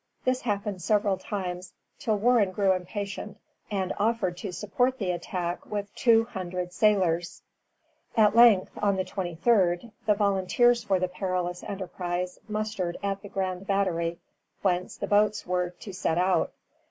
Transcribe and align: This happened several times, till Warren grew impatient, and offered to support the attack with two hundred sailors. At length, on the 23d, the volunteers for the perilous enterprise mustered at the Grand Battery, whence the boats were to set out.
This 0.25 0.41
happened 0.41 0.81
several 0.81 1.15
times, 1.17 1.73
till 1.99 2.17
Warren 2.17 2.49
grew 2.53 2.71
impatient, 2.71 3.37
and 3.69 3.93
offered 3.99 4.35
to 4.37 4.51
support 4.51 4.97
the 4.97 5.11
attack 5.11 5.63
with 5.67 5.93
two 5.93 6.23
hundred 6.23 6.73
sailors. 6.73 7.43
At 8.17 8.35
length, 8.35 8.71
on 8.81 8.95
the 8.95 9.05
23d, 9.05 9.91
the 10.07 10.15
volunteers 10.15 10.83
for 10.83 10.99
the 10.99 11.07
perilous 11.07 11.61
enterprise 11.61 12.39
mustered 12.47 12.97
at 13.03 13.21
the 13.21 13.29
Grand 13.29 13.67
Battery, 13.67 14.17
whence 14.63 14.97
the 14.97 15.05
boats 15.05 15.45
were 15.45 15.69
to 15.69 15.93
set 15.93 16.17
out. 16.17 16.51